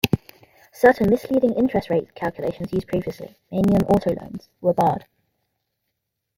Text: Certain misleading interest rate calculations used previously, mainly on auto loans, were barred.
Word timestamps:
Certain 0.73 1.07
misleading 1.11 1.53
interest 1.53 1.91
rate 1.91 2.15
calculations 2.15 2.73
used 2.73 2.87
previously, 2.87 3.35
mainly 3.51 3.75
on 3.75 3.83
auto 3.83 4.11
loans, 4.19 4.49
were 4.59 4.73
barred. 4.73 5.05